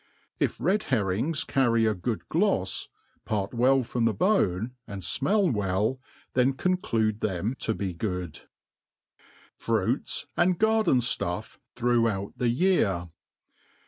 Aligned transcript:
If 0.39 0.55
red 0.59 0.81
herrings 0.85 1.43
carry 1.43 1.85
a 1.85 1.93
good 1.93 2.27
glofs, 2.27 2.87
part 3.23 3.53
well 3.53 3.83
from 3.83 4.05
the 4.05 4.15
bone, 4.15 4.71
and 4.87 5.03
fmell 5.03 5.53
well, 5.53 5.99
then 6.33 6.53
conclude 6.53 7.21
them 7.21 7.53
to 7.59 7.75
be 7.75 7.93
good, 7.93 8.41
FRUITS 9.57 10.25
and 10.35 10.57
GARDEN 10.57 11.01
STUFF 11.01 11.59
throughout 11.75 12.33
the 12.35 12.49
Year. 12.49 13.09